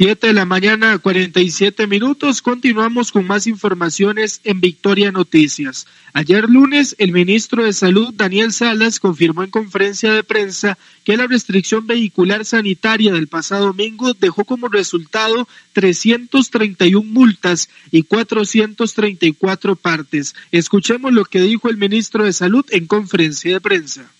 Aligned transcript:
7 0.00 0.28
de 0.28 0.32
la 0.32 0.46
mañana, 0.46 0.96
47 0.96 1.86
minutos. 1.86 2.40
Continuamos 2.40 3.12
con 3.12 3.26
más 3.26 3.46
informaciones 3.46 4.40
en 4.44 4.62
Victoria 4.62 5.12
Noticias. 5.12 5.86
Ayer 6.14 6.48
lunes, 6.48 6.96
el 6.96 7.12
ministro 7.12 7.64
de 7.64 7.74
Salud, 7.74 8.14
Daniel 8.14 8.50
Salas, 8.54 8.98
confirmó 8.98 9.44
en 9.44 9.50
conferencia 9.50 10.14
de 10.14 10.24
prensa 10.24 10.78
que 11.04 11.18
la 11.18 11.26
restricción 11.26 11.86
vehicular 11.86 12.46
sanitaria 12.46 13.12
del 13.12 13.28
pasado 13.28 13.66
domingo 13.66 14.14
dejó 14.14 14.46
como 14.46 14.68
resultado 14.68 15.46
331 15.74 17.06
multas 17.06 17.68
y 17.90 18.04
434 18.04 19.76
partes. 19.76 20.34
Escuchemos 20.50 21.12
lo 21.12 21.26
que 21.26 21.42
dijo 21.42 21.68
el 21.68 21.76
ministro 21.76 22.24
de 22.24 22.32
Salud 22.32 22.64
en 22.70 22.86
conferencia 22.86 23.52
de 23.52 23.60
prensa. 23.60 24.10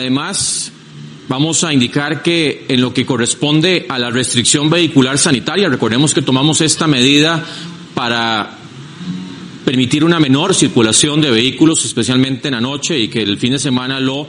Además, 0.00 0.72
vamos 1.28 1.62
a 1.62 1.74
indicar 1.74 2.22
que 2.22 2.64
en 2.68 2.80
lo 2.80 2.94
que 2.94 3.04
corresponde 3.04 3.84
a 3.86 3.98
la 3.98 4.08
restricción 4.08 4.70
vehicular 4.70 5.18
sanitaria, 5.18 5.68
recordemos 5.68 6.14
que 6.14 6.22
tomamos 6.22 6.62
esta 6.62 6.86
medida 6.86 7.44
para 7.94 8.56
permitir 9.62 10.02
una 10.02 10.18
menor 10.18 10.54
circulación 10.54 11.20
de 11.20 11.30
vehículos, 11.30 11.84
especialmente 11.84 12.48
en 12.48 12.54
la 12.54 12.62
noche, 12.62 12.98
y 12.98 13.08
que 13.08 13.20
el 13.20 13.36
fin 13.36 13.52
de 13.52 13.58
semana 13.58 14.00
lo 14.00 14.26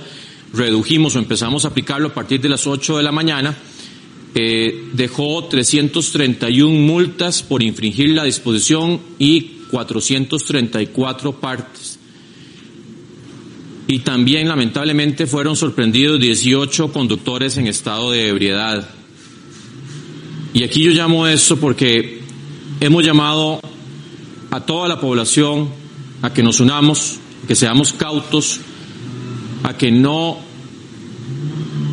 redujimos 0.52 1.16
o 1.16 1.20
empezamos 1.20 1.64
a 1.64 1.70
aplicarlo 1.70 2.10
a 2.10 2.14
partir 2.14 2.42
de 2.42 2.50
las 2.50 2.68
8 2.68 2.98
de 2.98 3.04
la 3.04 3.14
mañana, 3.14 3.58
eh, 4.36 4.90
dejó 4.92 5.46
331 5.46 6.70
multas 6.70 7.44
por 7.44 7.64
infringir 7.64 8.10
la 8.10 8.26
disposición 8.26 9.00
y 9.20 9.62
434 9.72 11.40
partes 11.40 12.01
y 13.92 14.00
también 14.00 14.48
lamentablemente 14.48 15.28
fueron 15.28 15.58
sorprendidos 15.58 16.18
18 16.22 16.94
conductores 16.94 17.58
en 17.58 17.68
estado 17.68 18.12
de 18.12 18.30
ebriedad. 18.30 18.88
Y 20.54 20.64
aquí 20.64 20.82
yo 20.82 20.92
llamo 20.92 21.28
esto 21.28 21.58
porque 21.58 22.22
hemos 22.80 23.06
llamado 23.06 23.60
a 24.50 24.62
toda 24.62 24.88
la 24.88 25.02
población 25.02 25.72
a 26.22 26.32
que 26.32 26.42
nos 26.42 26.62
unamos, 26.62 27.20
que 27.50 27.54
seamos 27.54 27.92
cautos, 27.92 28.62
a 29.64 29.76
que 29.76 29.92
no 29.92 30.38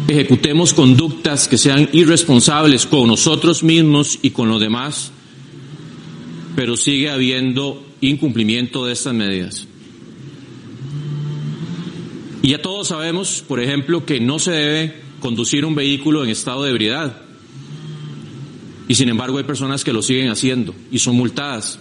ejecutemos 0.06 0.74
conductas 0.74 1.48
que 1.48 1.58
sean 1.58 1.88
irresponsables 1.92 2.86
con 2.86 3.08
nosotros 3.08 3.64
mismos 3.64 4.20
y 4.22 4.30
con 4.30 4.48
los 4.48 4.60
demás, 4.60 5.10
pero 6.54 6.76
sigue 6.76 7.10
habiendo 7.10 7.84
incumplimiento 8.00 8.86
de 8.86 8.92
estas 8.92 9.14
medidas. 9.14 9.66
Y 12.42 12.50
ya 12.50 12.62
todos 12.62 12.88
sabemos, 12.88 13.44
por 13.46 13.60
ejemplo, 13.60 14.04
que 14.06 14.20
no 14.20 14.38
se 14.38 14.52
debe 14.52 15.00
conducir 15.20 15.64
un 15.64 15.74
vehículo 15.74 16.22
en 16.22 16.30
estado 16.30 16.64
de 16.64 16.70
ebriedad. 16.70 17.22
Y 18.86 18.94
sin 18.94 19.08
embargo 19.08 19.38
hay 19.38 19.44
personas 19.44 19.84
que 19.84 19.92
lo 19.92 20.02
siguen 20.02 20.30
haciendo 20.30 20.74
y 20.90 20.98
son 20.98 21.16
multadas. 21.16 21.78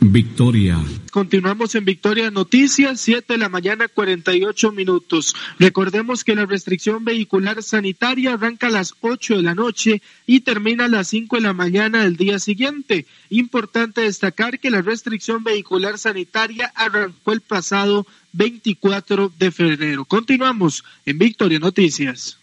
Victoria. 0.00 0.78
Continuamos 1.10 1.74
en 1.74 1.84
Victoria 1.84 2.30
Noticias, 2.30 3.00
7 3.00 3.34
de 3.34 3.38
la 3.38 3.48
mañana, 3.48 3.88
48 3.88 4.72
minutos. 4.72 5.34
Recordemos 5.58 6.22
que 6.22 6.34
la 6.34 6.46
restricción 6.46 7.04
vehicular 7.04 7.62
sanitaria 7.62 8.34
arranca 8.34 8.68
a 8.68 8.70
las 8.70 8.94
8 9.00 9.36
de 9.36 9.42
la 9.42 9.54
noche 9.54 10.02
y 10.26 10.40
termina 10.40 10.84
a 10.84 10.88
las 10.88 11.08
5 11.08 11.36
de 11.36 11.42
la 11.42 11.52
mañana 11.52 12.04
del 12.04 12.16
día 12.16 12.38
siguiente. 12.38 13.06
Importante 13.30 14.02
destacar 14.02 14.58
que 14.60 14.70
la 14.70 14.82
restricción 14.82 15.42
vehicular 15.42 15.98
sanitaria 15.98 16.72
arrancó 16.74 17.32
el 17.32 17.40
pasado 17.40 18.06
24 18.32 19.32
de 19.38 19.50
febrero. 19.50 20.04
Continuamos 20.04 20.84
en 21.06 21.18
Victoria 21.18 21.58
Noticias. 21.58 22.38